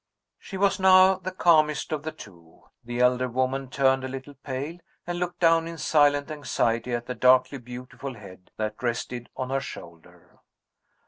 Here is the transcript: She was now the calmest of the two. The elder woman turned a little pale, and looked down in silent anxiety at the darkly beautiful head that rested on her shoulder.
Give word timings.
She 0.39 0.57
was 0.57 0.79
now 0.79 1.19
the 1.19 1.29
calmest 1.31 1.91
of 1.91 2.01
the 2.01 2.11
two. 2.11 2.63
The 2.83 2.97
elder 3.01 3.27
woman 3.29 3.69
turned 3.69 4.03
a 4.03 4.07
little 4.07 4.33
pale, 4.33 4.79
and 5.05 5.19
looked 5.19 5.39
down 5.39 5.67
in 5.67 5.77
silent 5.77 6.31
anxiety 6.31 6.91
at 6.95 7.05
the 7.05 7.13
darkly 7.13 7.59
beautiful 7.59 8.15
head 8.15 8.49
that 8.57 8.81
rested 8.81 9.29
on 9.37 9.51
her 9.51 9.61
shoulder. 9.61 10.39